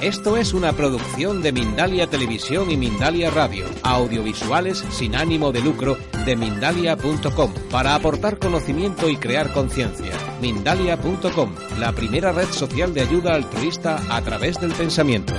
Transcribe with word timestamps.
esto 0.00 0.36
es 0.36 0.52
una 0.52 0.72
producción 0.72 1.42
de 1.42 1.52
Mindalia 1.52 2.08
Televisión 2.08 2.70
y 2.70 2.76
Mindalia 2.76 3.30
Radio, 3.30 3.66
audiovisuales 3.82 4.82
sin 4.90 5.14
ánimo 5.14 5.52
de 5.52 5.60
lucro 5.60 5.96
de 6.24 6.34
mindalia.com, 6.34 7.54
para 7.70 7.94
aportar 7.94 8.38
conocimiento 8.38 9.08
y 9.08 9.16
crear 9.16 9.52
conciencia. 9.52 10.12
Mindalia.com, 10.40 11.54
la 11.78 11.92
primera 11.92 12.32
red 12.32 12.48
social 12.48 12.94
de 12.94 13.02
ayuda 13.02 13.34
altruista 13.34 14.00
a 14.08 14.22
través 14.22 14.60
del 14.60 14.72
pensamiento. 14.72 15.34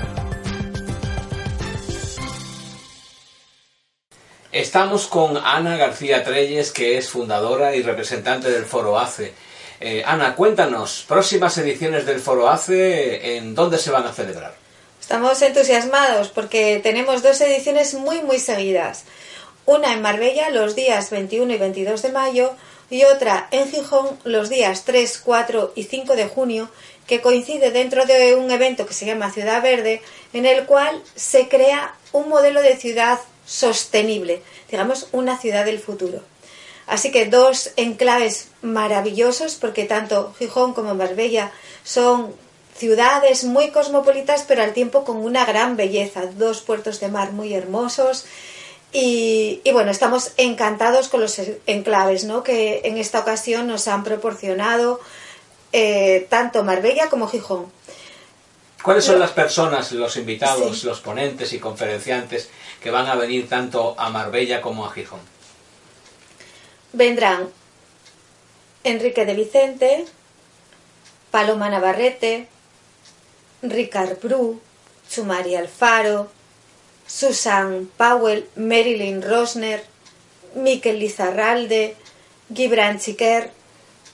Estamos 4.54 5.08
con 5.08 5.36
Ana 5.36 5.78
García 5.78 6.24
Treyes, 6.24 6.72
que 6.72 6.98
es 6.98 7.10
fundadora 7.10 7.76
y 7.76 7.82
representante 7.82 8.52
del 8.52 8.66
Foro 8.66 9.00
ACE. 9.00 9.34
Eh, 9.86 10.02
Ana, 10.06 10.34
cuéntanos, 10.38 11.04
próximas 11.10 11.58
ediciones 11.58 12.06
del 12.06 12.22
Foro 12.22 12.50
ACE, 12.50 13.36
¿en 13.36 13.54
dónde 13.54 13.78
se 13.78 13.92
van 13.92 14.08
a 14.08 14.14
celebrar? 14.14 14.56
Estamos 15.02 15.42
entusiasmados 15.42 16.30
porque 16.30 16.80
tenemos 16.82 17.22
dos 17.22 17.42
ediciones 17.42 17.94
muy, 17.94 18.22
muy 18.22 18.40
seguidas. 18.40 19.04
Una 19.66 19.92
en 19.92 20.02
Marbella 20.02 20.52
los 20.52 20.78
días 20.78 21.10
21 21.10 21.56
y 21.56 21.58
22 21.58 22.02
de 22.02 22.14
mayo 22.14 22.54
y 22.90 23.04
otra 23.04 23.50
en 23.52 23.70
Gijón 23.70 24.18
los 24.24 24.48
días 24.48 24.86
3, 24.86 25.22
4 25.22 25.74
y 25.76 25.84
5 25.84 26.16
de 26.16 26.30
junio, 26.30 26.70
que 27.06 27.20
coincide 27.20 27.72
dentro 27.72 28.06
de 28.06 28.36
un 28.36 28.52
evento 28.52 28.86
que 28.86 28.94
se 28.94 29.06
llama 29.06 29.34
Ciudad 29.34 29.62
Verde, 29.62 30.02
en 30.32 30.46
el 30.46 30.64
cual 30.64 31.04
se 31.14 31.50
crea 31.50 31.94
un 32.14 32.30
modelo 32.30 32.62
de 32.62 32.78
ciudad 32.78 33.20
sostenible, 33.46 34.44
digamos 34.72 35.10
una 35.12 35.38
ciudad 35.38 35.66
del 35.66 35.80
futuro. 35.80 36.22
Así 36.88 37.12
que 37.12 37.26
dos 37.26 37.72
enclaves 37.78 38.50
maravillosos, 38.62 39.56
porque 39.56 39.86
tanto 39.86 40.34
Gijón 40.38 40.74
como 40.74 40.96
Marbella 40.96 41.52
son 41.84 42.34
ciudades 42.76 43.44
muy 43.44 43.70
cosmopolitas, 43.70 44.44
pero 44.48 44.64
al 44.64 44.74
tiempo 44.74 45.04
con 45.04 45.18
una 45.18 45.46
gran 45.46 45.78
belleza, 45.78 46.26
dos 46.26 46.62
puertos 46.62 47.00
de 47.00 47.10
mar 47.10 47.32
muy 47.32 47.54
hermosos. 47.54 48.26
Y, 48.92 49.62
bueno, 49.72 49.90
estamos 49.90 50.34
encantados 50.38 51.08
con 51.08 51.22
los 51.22 51.42
enclaves 51.66 52.26
¿no? 52.26 52.44
que 52.44 52.82
en 52.84 52.98
esta 52.98 53.20
ocasión 53.22 53.66
nos 53.66 53.88
han 53.88 54.04
proporcionado 54.04 55.00
eh, 55.72 56.28
tanto 56.30 56.64
Marbella 56.64 57.10
como 57.10 57.28
Gijón. 57.28 57.72
¿Cuáles 58.84 59.06
son 59.06 59.18
las 59.18 59.32
personas, 59.32 59.94
los 59.94 60.18
invitados, 60.18 60.84
los 60.84 61.00
ponentes 61.00 61.54
y 61.54 61.60
conferenciantes 61.60 62.50
que 62.82 62.92
van 62.92 63.08
a 63.08 63.16
venir 63.16 63.48
tanto 63.48 63.96
a 63.98 64.10
Marbella 64.10 64.62
como 64.62 64.86
a 64.86 64.92
Gijón? 64.92 65.33
Vendrán 66.94 67.50
Enrique 68.84 69.26
de 69.26 69.34
Vicente, 69.34 70.06
Paloma 71.32 71.70
Navarrete, 71.70 72.48
Ricard 73.62 74.20
Bru, 74.22 74.62
Chumari 75.10 75.56
Alfaro, 75.56 76.32
Susan 77.08 77.90
Powell, 77.98 78.48
Marilyn 78.56 79.22
Rosner, 79.22 79.84
Miquel 80.56 81.00
Lizarralde, 81.00 81.96
Gibran 82.54 83.00
Chiquer, 83.00 83.52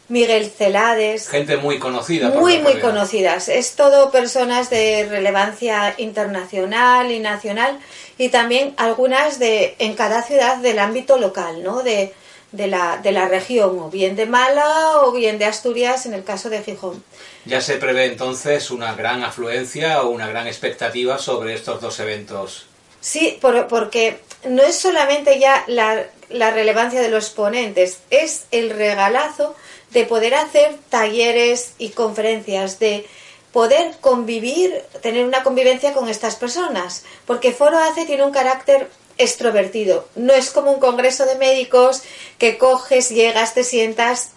Miguel 0.08 0.50
Celades. 0.50 1.30
Gente 1.30 1.58
muy 1.58 1.78
conocida. 1.78 2.30
muy, 2.30 2.60
muy 2.60 2.80
conocidas. 2.80 3.48
Es 3.48 3.76
todo 3.76 4.12
personas 4.12 4.70
de 4.70 5.06
relevancia 5.08 5.94
internacional 5.98 7.12
y 7.12 7.20
nacional 7.20 7.80
y 8.18 8.30
también 8.30 8.74
algunas 8.78 9.38
de 9.38 9.76
en 9.78 9.94
cada 9.94 10.24
ciudad 10.24 10.58
del 10.58 10.80
ámbito 10.80 11.18
local, 11.18 11.64
¿no? 11.64 11.84
De, 11.84 12.14
de 12.52 12.68
la, 12.68 12.98
de 12.98 13.12
la 13.12 13.28
región, 13.28 13.80
o 13.80 13.90
bien 13.90 14.16
de 14.16 14.26
Málaga 14.26 15.02
o 15.02 15.12
bien 15.12 15.38
de 15.38 15.46
Asturias 15.46 16.06
en 16.06 16.14
el 16.14 16.24
caso 16.24 16.50
de 16.50 16.64
Gijón. 16.64 17.04
Ya 17.46 17.62
se 17.62 17.76
prevé 17.76 18.06
entonces 18.06 18.72
una 18.72 18.96
gran 18.96 19.24
afluencia 19.24 20.02
o 20.02 20.10
una 20.10 20.28
gran 20.28 20.48
expectativa 20.48 21.18
sobre 21.20 21.54
estos 21.54 21.82
dos 21.82 22.00
eventos. 22.00 22.66
Sí, 23.02 23.40
porque 23.70 24.20
no 24.48 24.64
es 24.64 24.76
solamente 24.76 25.40
ya 25.40 25.64
la, 25.68 26.06
la 26.30 26.52
relevancia 26.52 27.02
de 27.02 27.10
los 27.10 27.30
ponentes, 27.30 28.00
es 28.10 28.46
el 28.52 28.72
regalazo 28.72 29.56
de 29.92 30.06
poder 30.06 30.36
hacer 30.36 30.76
talleres 30.90 31.74
y 31.78 31.90
conferencias, 31.90 32.80
de 32.80 33.08
poder 33.52 33.96
convivir, 34.02 34.84
tener 35.02 35.26
una 35.26 35.44
convivencia 35.44 35.94
con 35.94 36.10
estas 36.10 36.36
personas, 36.36 37.04
porque 37.26 37.52
Foro 37.52 37.80
ACE 37.80 38.06
tiene 38.06 38.24
un 38.24 38.32
carácter 38.32 38.90
extrovertido. 39.20 40.08
No 40.16 40.34
es 40.34 40.50
como 40.50 40.72
un 40.72 40.80
congreso 40.80 41.28
de 41.28 41.36
médicos 41.36 42.02
que 42.40 42.58
coges, 42.58 43.10
llegas, 43.10 43.54
te 43.54 43.64
sientas 43.64 44.32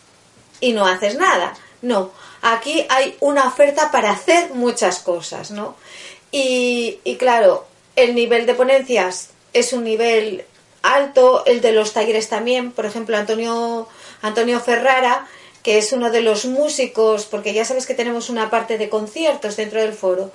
y 0.60 0.74
no 0.74 0.86
haces 0.86 1.16
nada. 1.16 1.54
No, 1.80 2.12
aquí 2.42 2.86
hay 2.90 3.16
una 3.20 3.48
oferta 3.48 3.90
para 3.90 4.10
hacer 4.10 4.50
muchas 4.50 4.98
cosas, 4.98 5.50
¿no? 5.50 5.76
Y, 6.30 6.98
claro, 7.18 7.66
el 7.96 8.14
nivel 8.14 8.46
de 8.46 8.54
ponencias 8.54 9.30
es 9.52 9.72
un 9.72 9.84
nivel 9.84 10.44
alto, 10.82 11.44
el 11.46 11.60
de 11.60 11.72
los 11.72 11.92
talleres 11.92 12.28
también, 12.28 12.72
por 12.72 12.86
ejemplo, 12.86 13.16
Antonio, 13.16 13.88
Antonio 14.22 14.60
Ferrara, 14.60 15.28
que 15.62 15.78
es 15.78 15.92
uno 15.92 16.10
de 16.10 16.22
los 16.22 16.44
músicos, 16.44 17.26
porque 17.26 17.54
ya 17.54 17.64
sabes 17.64 17.86
que 17.86 17.94
tenemos 17.94 18.30
una 18.30 18.50
parte 18.50 18.78
de 18.78 18.88
conciertos 18.88 19.56
dentro 19.56 19.80
del 19.80 19.92
foro, 19.92 20.32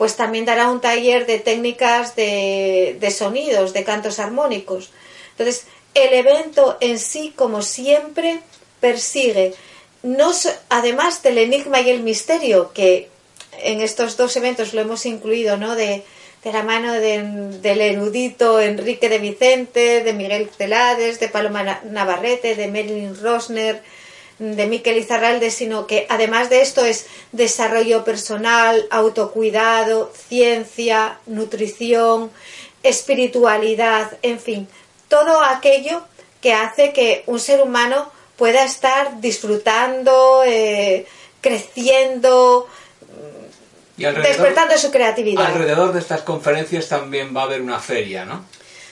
pues 0.00 0.16
también 0.16 0.46
dará 0.46 0.70
un 0.70 0.80
taller 0.80 1.26
de 1.26 1.38
técnicas 1.38 2.16
de, 2.16 3.14
sonidos, 3.14 3.74
de 3.74 3.84
cantos 3.84 4.18
armónicos. 4.18 4.88
Entonces, 5.32 5.66
el 5.92 6.14
evento 6.14 6.78
en 6.80 6.98
sí, 6.98 7.34
como 7.36 7.60
siempre, 7.60 8.40
persigue, 8.80 9.52
no 10.02 10.32
además 10.70 11.22
del 11.22 11.36
enigma 11.36 11.82
y 11.82 11.90
el 11.90 12.02
misterio, 12.02 12.72
que 12.72 13.10
en 13.62 13.82
estos 13.82 14.16
dos 14.16 14.34
eventos 14.38 14.72
lo 14.72 14.80
hemos 14.80 15.04
incluido, 15.04 15.58
¿no? 15.58 15.76
De, 15.76 16.02
la 16.44 16.62
mano 16.62 16.94
del 16.94 17.80
erudito 17.82 18.58
Enrique 18.58 19.10
de 19.10 19.18
Vicente, 19.18 20.02
de 20.02 20.14
Miguel 20.14 20.48
Celades, 20.56 21.20
de 21.20 21.28
Paloma 21.28 21.82
Navarrete, 21.84 22.54
de 22.54 22.68
Marilyn 22.68 23.20
Rosner, 23.20 23.82
de 24.40 24.66
Miquel 24.66 24.96
Izarralde, 24.96 25.50
sino 25.50 25.86
que 25.86 26.06
además 26.08 26.48
de 26.48 26.62
esto 26.62 26.82
es 26.82 27.06
desarrollo 27.30 28.04
personal, 28.04 28.86
autocuidado, 28.90 30.10
ciencia, 30.28 31.18
nutrición, 31.26 32.30
espiritualidad, 32.82 34.16
en 34.22 34.40
fin, 34.40 34.66
todo 35.08 35.44
aquello 35.44 36.02
que 36.40 36.54
hace 36.54 36.94
que 36.94 37.22
un 37.26 37.38
ser 37.38 37.60
humano 37.60 38.10
pueda 38.36 38.64
estar 38.64 39.20
disfrutando, 39.20 40.42
eh, 40.46 41.06
creciendo, 41.42 42.66
despertando 43.98 44.78
su 44.78 44.90
creatividad. 44.90 45.44
Alrededor 45.44 45.92
de 45.92 46.00
estas 46.00 46.22
conferencias 46.22 46.88
también 46.88 47.36
va 47.36 47.42
a 47.42 47.44
haber 47.44 47.60
una 47.60 47.78
feria, 47.78 48.24
¿no? 48.24 48.46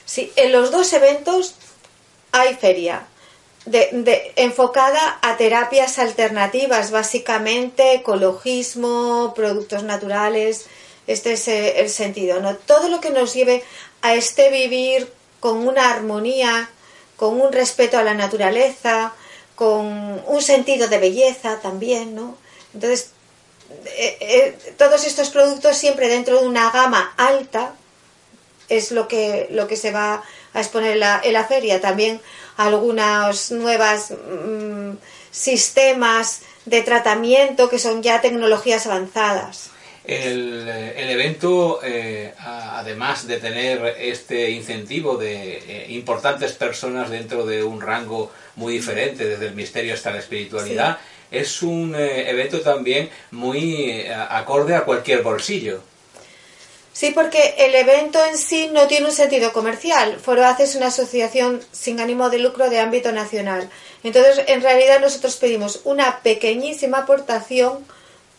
Sí, 0.05 0.31
en 0.37 0.53
los 0.53 0.71
dos 0.71 0.93
eventos 0.93 1.55
hay 2.33 2.55
feria 2.57 3.07
de, 3.71 4.33
enfocada 4.37 5.19
a 5.23 5.37
terapias 5.37 5.99
alternativas, 5.99 6.91
básicamente 6.91 7.95
ecologismo, 7.95 9.33
productos 9.35 9.83
naturales. 9.83 10.67
Este 11.07 11.33
es 11.33 11.49
eh, 11.49 11.81
el 11.81 11.91
sentido, 11.91 12.41
¿no? 12.41 12.57
Todo 12.57 12.89
lo 12.89 13.01
que 13.01 13.11
nos 13.11 13.35
lleve 13.35 13.63
a 14.03 14.15
este 14.15 14.51
vivir 14.51 15.11
con 15.41 15.67
una 15.67 15.91
armonía, 15.91 16.71
con 17.17 17.41
un 17.41 17.53
respeto 17.53 17.99
a 17.99 18.03
la 18.03 18.15
naturaleza, 18.15 19.13
con 19.55 20.23
un 20.27 20.43
sentido 20.43 20.89
de 20.89 20.99
belleza 20.99 21.61
también, 21.61 22.15
¿no? 22.15 22.37
Entonces, 22.75 23.11
eh, 23.87 24.17
eh, 24.21 24.59
todos 24.77 25.07
estos 25.07 25.31
productos 25.31 25.77
siempre 25.77 26.09
dentro 26.09 26.41
de 26.41 26.47
una 26.47 26.71
gama 26.71 27.15
alta 27.17 27.75
es 28.69 28.93
lo 28.93 29.09
que, 29.09 29.49
lo 29.51 29.67
que 29.67 29.77
se 29.77 29.91
va 29.91 30.23
a 30.53 30.61
exponer 30.61 30.97
la, 30.97 31.21
en 31.25 31.33
la 31.33 31.45
feria. 31.45 31.81
También 31.81 32.21
algunos 32.59 33.51
nuevos 33.51 34.11
mm, 34.11 34.91
sistemas 35.31 36.43
de 36.67 36.83
tratamiento 36.83 37.71
que 37.71 37.79
son 37.79 38.03
ya 38.03 38.21
tecnologías 38.21 38.87
avanzadas. 38.87 39.71
El, 40.05 40.69
el 40.69 41.11
evento, 41.11 41.81
eh, 41.83 42.33
además 42.39 43.27
de 43.27 43.39
tener 43.39 43.97
este 43.99 44.51
incentivo 44.51 45.17
de 45.17 45.59
eh, 45.59 45.87
importantes 45.91 46.53
personas 46.53 47.11
dentro 47.11 47.45
de 47.45 47.63
un 47.63 47.81
rango 47.81 48.31
muy 48.57 48.75
diferente, 48.75 49.27
desde 49.27 49.47
el 49.49 49.55
misterio 49.55 49.95
hasta 49.95 50.11
la 50.11 50.19
espiritualidad, 50.19 50.99
es 51.31 51.63
un 51.63 51.95
eh, 51.95 52.31
evento 52.31 52.61
también 52.61 53.11
muy 53.31 53.91
eh, 53.91 54.15
acorde 54.15 54.75
a 54.75 54.85
cualquier 54.85 55.23
bolsillo. 55.23 55.83
Sí, 56.99 57.13
porque 57.13 57.55
el 57.59 57.77
evento 57.77 58.19
en 58.25 58.37
sí 58.37 58.71
no 58.73 58.89
tiene 58.89 59.07
un 59.07 59.13
sentido 59.13 59.53
comercial. 59.53 60.19
Foro 60.19 60.45
Hace 60.45 60.65
es 60.65 60.75
una 60.75 60.89
asociación 60.89 61.61
sin 61.71 62.01
ánimo 62.01 62.29
de 62.29 62.41
lucro 62.41 62.69
de 62.71 62.81
ámbito 62.81 63.13
nacional. 63.13 63.71
Entonces, 64.03 64.43
en 64.49 64.63
realidad 64.63 64.99
nosotros 64.99 65.37
pedimos 65.37 65.83
una 65.85 66.19
pequeñísima 66.25 66.99
aportación 66.99 67.87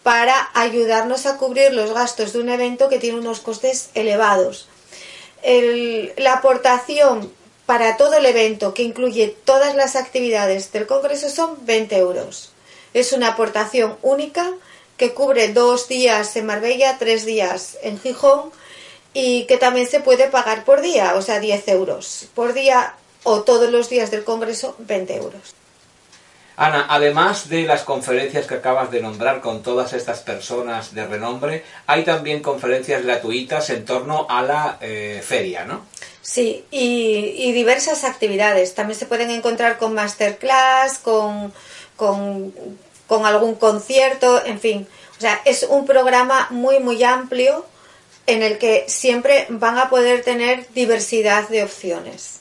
para 0.03 0.49
ayudarnos 0.53 1.25
a 1.25 1.37
cubrir 1.37 1.71
los 1.71 1.93
gastos 1.93 2.33
de 2.33 2.39
un 2.39 2.49
evento 2.49 2.89
que 2.89 2.99
tiene 2.99 3.19
unos 3.19 3.39
costes 3.39 3.91
elevados. 3.93 4.67
la 5.41 6.33
aportación 6.33 7.31
para 7.65 7.95
todo 7.95 8.15
el 8.15 8.25
evento, 8.25 8.73
que 8.73 8.83
incluye 8.83 9.37
todas 9.45 9.73
las 9.73 9.95
actividades 9.95 10.73
del 10.73 10.85
Congreso, 10.85 11.29
son 11.29 11.65
20 11.65 11.95
euros. 11.95 12.51
Es 12.93 13.13
una 13.13 13.29
aportación 13.29 13.97
única 14.01 14.51
que 14.99 15.13
cubre 15.13 15.51
dos 15.53 15.87
días 15.87 16.35
en 16.35 16.45
Marbella, 16.45 16.97
tres 16.99 17.25
días 17.25 17.77
en 17.81 17.99
Gijón 17.99 18.51
y 19.13 19.45
que 19.45 19.57
también 19.57 19.87
se 19.87 20.01
puede 20.01 20.27
pagar 20.27 20.65
por 20.65 20.81
día, 20.81 21.15
o 21.15 21.21
sea, 21.23 21.39
10 21.39 21.67
euros 21.69 22.27
por 22.35 22.53
día 22.53 22.93
o 23.23 23.41
todos 23.41 23.71
los 23.71 23.89
días 23.89 24.11
del 24.11 24.23
Congreso, 24.23 24.75
20 24.79 25.15
euros. 25.15 25.55
Ana, 26.57 26.87
además 26.89 27.47
de 27.47 27.63
las 27.63 27.83
conferencias 27.83 28.45
que 28.45 28.55
acabas 28.55 28.91
de 28.91 29.01
nombrar 29.01 29.39
con 29.39 29.63
todas 29.63 29.93
estas 29.93 30.19
personas 30.19 30.93
de 30.93 31.07
renombre, 31.07 31.63
hay 31.87 32.03
también 32.03 32.41
conferencias 32.41 33.01
gratuitas 33.03 33.69
en 33.69 33.85
torno 33.85 34.27
a 34.29 34.41
la 34.41 34.77
eh, 34.81 35.21
feria, 35.25 35.63
¿no? 35.63 35.85
Sí, 36.21 36.65
y, 36.69 37.51
diversas 37.53 38.03
actividades. 38.03 38.75
También 38.75 38.99
se 38.99 39.05
pueden 39.05 39.31
encontrar 39.31 39.77
con 39.77 39.93
masterclass, 39.93 40.99
con, 40.99 41.53
con, 41.95 42.53
con 43.09 43.25
algún 43.25 43.55
concierto, 43.55 44.45
en 44.45 44.61
fin. 44.61 44.87
O 45.17 45.19
sea, 45.19 45.41
es 45.43 45.63
un 45.63 45.85
programa 45.85 46.47
muy, 46.51 46.79
muy 46.79 47.03
amplio 47.03 47.65
en 48.25 48.41
el 48.41 48.57
que 48.57 48.85
siempre 48.87 49.47
van 49.49 49.77
a 49.77 49.89
poder 49.89 50.23
tener 50.23 50.65
diversidad 50.73 51.49
de 51.49 51.63
opciones. 51.63 52.39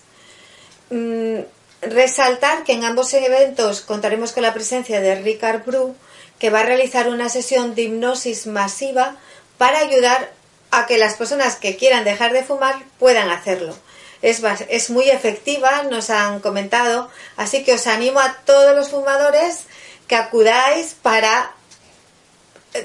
Mm, 0.91 1.41
Resaltar 1.81 2.65
que 2.65 2.73
en 2.73 2.85
ambos 2.85 3.15
eventos 3.15 3.83
contaremos 3.83 4.33
con 4.33 4.43
la 4.43 4.53
presencia 4.53 5.01
de 5.01 5.15
Ricard 5.15 5.65
Bru, 5.65 5.95
que 6.41 6.51
va 6.51 6.61
a 6.61 6.65
realizar 6.65 7.09
una 7.09 7.29
sesión 7.29 7.77
de 7.77 7.83
hipnosis 7.83 8.49
masiva 8.49 9.17
para 9.59 9.79
ayudar 9.79 10.33
a 10.73 10.87
que 10.87 10.99
las 10.99 11.15
personas 11.15 11.55
que 11.55 11.77
quieran 11.77 12.03
dejar 12.03 12.33
de 12.33 12.43
fumar 12.43 12.75
puedan 12.99 13.31
hacerlo. 13.31 13.77
Es, 14.23 14.43
es 14.69 14.91
muy 14.91 15.09
efectiva, 15.09 15.85
nos 15.85 16.11
han 16.11 16.41
comentado, 16.41 17.09
así 17.37 17.63
que 17.63 17.75
os 17.75 17.87
animo 17.87 18.19
a 18.19 18.35
todos 18.45 18.75
los 18.75 18.89
fumadores 18.89 19.61
que 20.09 20.17
acudáis 20.17 20.97
para 21.01 21.53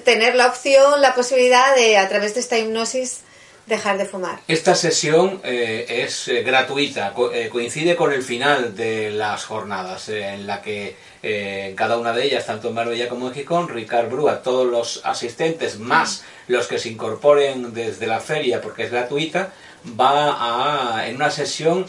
tener 0.06 0.36
la 0.36 0.48
opción, 0.48 1.02
la 1.02 1.16
posibilidad 1.16 1.76
de, 1.76 1.98
a 1.98 2.08
través 2.10 2.34
de 2.34 2.42
esta 2.42 2.58
hipnosis, 2.58 3.22
dejar 3.66 3.98
de 3.98 4.06
fumar. 4.06 4.40
Esta 4.48 4.76
sesión 4.76 5.40
eh, 5.44 5.86
es 5.88 6.28
eh, 6.28 6.44
gratuita, 6.44 7.14
eh, 7.34 7.50
coincide 7.50 7.96
con 7.96 8.12
el 8.12 8.22
final 8.22 8.76
de 8.76 9.12
las 9.12 9.46
jornadas, 9.46 10.10
en 10.10 10.46
la 10.46 10.62
que 10.62 10.96
en 11.22 11.74
cada 11.76 11.98
una 11.98 12.12
de 12.12 12.26
ellas, 12.26 12.46
tanto 12.46 12.68
en 12.68 12.74
Marbella 12.74 13.08
como 13.08 13.28
en 13.28 13.34
Gijón, 13.34 13.70
Ricard 13.70 14.10
Brúa, 14.10 14.44
todos 14.44 14.68
los 14.68 15.00
asistentes, 15.06 15.80
más 15.80 16.26
los 16.48 16.68
que 16.68 16.78
se 16.78 16.90
incorporen 16.90 17.74
desde 17.74 18.08
la 18.08 18.20
feria, 18.20 18.60
porque 18.60 18.84
es 18.84 18.92
gratuita, 18.92 19.54
va 19.98 20.98
a, 20.98 21.08
en 21.08 21.16
una 21.16 21.32
sesión, 21.32 21.86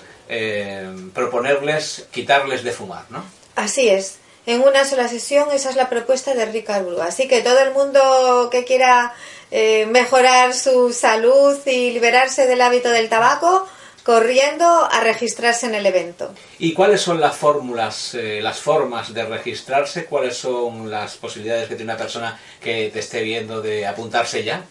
proponerles 1.12 2.06
quitarles 2.12 2.62
de 2.62 2.70
fumar, 2.70 3.04
¿no? 3.10 3.24
Así 3.56 3.88
es. 3.88 4.18
En 4.46 4.60
una 4.60 4.84
sola 4.84 5.08
sesión, 5.08 5.48
esa 5.52 5.70
es 5.70 5.76
la 5.76 5.88
propuesta 5.88 6.34
de 6.34 6.44
Ricard 6.44 6.84
Brúa. 6.84 7.06
Así 7.06 7.26
que 7.28 7.40
todo 7.40 7.60
el 7.60 7.72
mundo 7.72 8.50
que 8.52 8.64
quiera 8.64 9.14
eh, 9.50 9.86
mejorar 9.86 10.52
su 10.52 10.92
salud 10.92 11.58
y 11.66 11.92
liberarse 11.92 12.46
del 12.46 12.60
hábito 12.60 12.90
del 12.90 13.08
tabaco, 13.08 13.66
corriendo 14.02 14.66
a 14.66 15.00
registrarse 15.00 15.64
en 15.66 15.74
el 15.74 15.86
evento. 15.86 16.34
¿Y 16.58 16.74
cuáles 16.74 17.00
son 17.00 17.20
las 17.20 17.36
fórmulas, 17.36 18.14
eh, 18.14 18.40
las 18.42 18.58
formas 18.58 19.14
de 19.14 19.24
registrarse? 19.24 20.04
¿Cuáles 20.04 20.36
son 20.36 20.90
las 20.90 21.16
posibilidades 21.16 21.68
que 21.68 21.76
tiene 21.76 21.92
una 21.92 21.98
persona 21.98 22.38
que 22.60 22.90
te 22.92 22.98
esté 22.98 23.22
viendo 23.22 23.62
de 23.62 23.86
apuntarse 23.86 24.44
ya? 24.44 24.62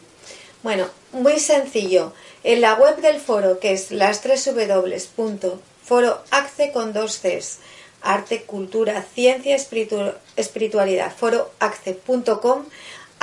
Bueno, 0.61 0.85
muy 1.11 1.39
sencillo. 1.39 2.13
En 2.43 2.61
la 2.61 2.75
web 2.75 2.97
del 2.97 3.19
foro, 3.19 3.59
que 3.59 3.73
es 3.73 3.89
las 3.91 4.21
www.foroacce 4.23 6.71
con 6.71 6.93
dos 6.93 7.17
Cs, 7.17 7.57
arte, 8.03 8.44
cultura, 8.44 9.03
ciencia, 9.15 9.55
espiritualidad, 9.55 11.11
foroacce.com, 11.15 12.65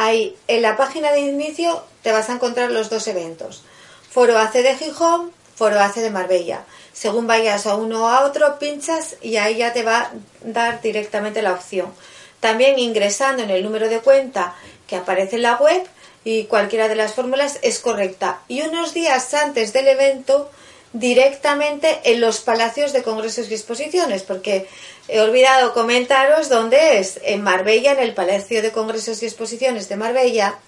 Ahí, 0.03 0.35
en 0.49 0.63
la 0.63 0.79
página 0.79 1.13
de 1.13 1.21
inicio, 1.21 1.85
te 2.03 2.11
vas 2.11 2.31
a 2.31 2.33
encontrar 2.33 2.71
los 2.71 2.89
dos 2.89 3.07
eventos. 3.07 3.63
Foro 4.11 4.39
AC 4.39 4.55
de 4.55 4.75
Gijón, 4.75 5.31
Foro 5.55 5.79
AC 5.79 5.97
de 5.97 6.09
Marbella. 6.09 6.65
Según 6.95 7.27
vayas 7.27 7.67
a 7.67 7.75
uno 7.75 8.05
o 8.05 8.09
a 8.09 8.25
otro, 8.25 8.59
pinchas 8.59 9.17
y 9.21 9.37
ahí 9.37 9.59
ya 9.59 9.75
te 9.75 9.83
va 9.83 9.99
a 9.99 10.11
dar 10.43 10.81
directamente 10.81 11.43
la 11.43 11.53
opción. 11.53 11.93
También 12.41 12.79
ingresando 12.79 13.43
en 13.43 13.51
el 13.51 13.63
número 13.63 13.91
de 13.91 14.01
cuenta 14.01 14.55
que 14.87 14.97
aparece 14.97 15.37
en 15.37 15.43
la 15.43 15.57
web 15.57 15.87
y 16.25 16.45
cualquiera 16.45 16.89
de 16.89 16.97
las 16.97 17.13
fórmulas 17.13 17.59
es 17.61 17.79
correcta. 17.79 18.41
Y 18.49 18.63
unos 18.63 18.95
días 18.95 19.35
antes 19.35 19.75
del 19.75 19.87
evento 19.87 20.51
directamente 20.93 22.01
en 22.05 22.21
los 22.21 22.41
palacios 22.41 22.93
de 22.93 23.03
congresos 23.03 23.51
y 23.51 23.55
exposiciones, 23.55 24.23
porque 24.23 24.67
he 25.09 25.21
olvidado 25.21 25.73
comentaros 25.73 26.49
dónde 26.49 26.99
es, 26.99 27.21
en 27.23 27.43
Marbella, 27.43 27.93
en 27.93 28.01
el 28.01 28.15
Palacio 28.15 28.63
de 28.63 28.73
Congresos 28.73 29.23
y 29.23 29.27
Exposiciones 29.27 29.89
de 29.89 29.97
Marbella, 29.97 30.59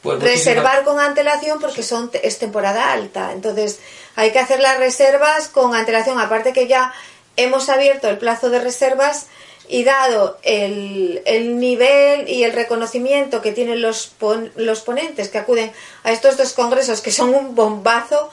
Pues 0.00 0.22
Reservar 0.22 0.84
con 0.84 0.98
antelación 0.98 1.60
porque 1.60 1.82
son 1.82 2.10
es 2.22 2.38
temporada 2.38 2.92
alta, 2.92 3.32
entonces 3.32 3.78
hay 4.14 4.30
que 4.30 4.38
hacer 4.38 4.58
las 4.60 4.78
reservas 4.78 5.48
con 5.48 5.74
antelación. 5.74 6.18
Aparte 6.18 6.54
que 6.54 6.66
ya 6.66 6.94
hemos 7.36 7.68
abierto 7.68 8.08
el 8.08 8.16
plazo 8.16 8.48
de 8.48 8.58
reservas 8.58 9.26
y 9.68 9.84
dado 9.84 10.38
el, 10.42 11.20
el 11.26 11.58
nivel 11.58 12.26
y 12.26 12.44
el 12.44 12.54
reconocimiento 12.54 13.42
que 13.42 13.52
tienen 13.52 13.82
los, 13.82 14.14
los 14.54 14.80
ponentes 14.80 15.28
que 15.28 15.36
acuden 15.36 15.72
a 16.04 16.12
estos 16.12 16.38
dos 16.38 16.54
congresos, 16.54 17.02
que 17.02 17.12
son 17.12 17.34
un 17.34 17.54
bombazo, 17.54 18.30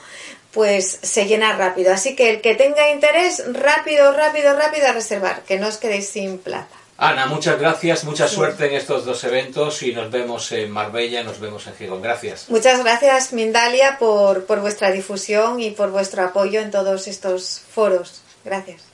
pues 0.54 1.00
se 1.02 1.26
llena 1.26 1.56
rápido. 1.56 1.92
Así 1.92 2.14
que 2.16 2.30
el 2.30 2.40
que 2.40 2.54
tenga 2.54 2.90
interés, 2.90 3.42
rápido, 3.52 4.12
rápido, 4.12 4.54
rápido 4.56 4.86
a 4.86 4.92
reservar, 4.92 5.42
que 5.42 5.58
no 5.58 5.68
os 5.68 5.76
quedéis 5.76 6.08
sin 6.08 6.38
plaza. 6.38 6.68
Ana, 6.96 7.26
muchas 7.26 7.58
gracias, 7.58 8.04
mucha 8.04 8.28
suerte 8.28 8.68
en 8.68 8.74
estos 8.74 9.04
dos 9.04 9.24
eventos 9.24 9.82
y 9.82 9.92
nos 9.92 10.12
vemos 10.12 10.52
en 10.52 10.70
Marbella, 10.70 11.24
nos 11.24 11.40
vemos 11.40 11.66
en 11.66 11.74
Gijón. 11.74 12.00
Gracias. 12.00 12.48
Muchas 12.48 12.84
gracias, 12.84 13.32
Mindalia, 13.32 13.98
por, 13.98 14.46
por 14.46 14.60
vuestra 14.60 14.92
difusión 14.92 15.60
y 15.60 15.72
por 15.72 15.90
vuestro 15.90 16.22
apoyo 16.22 16.60
en 16.60 16.70
todos 16.70 17.08
estos 17.08 17.62
foros. 17.68 18.22
Gracias. 18.44 18.93